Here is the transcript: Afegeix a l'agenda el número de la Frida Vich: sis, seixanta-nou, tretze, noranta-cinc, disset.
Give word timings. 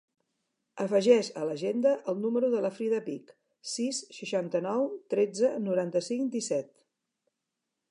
Afegeix 0.85 1.27
a 1.41 1.43
l'agenda 1.49 1.91
el 2.13 2.17
número 2.23 2.49
de 2.53 2.63
la 2.67 2.71
Frida 2.79 3.03
Vich: 3.09 3.29
sis, 3.73 4.01
seixanta-nou, 4.21 4.89
tretze, 5.15 5.55
noranta-cinc, 5.69 6.35
disset. 6.39 6.75